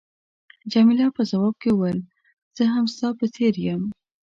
[0.71, 1.99] جميله په ځواب کې وویل،
[2.55, 3.81] زه هم ستا په څېر یم.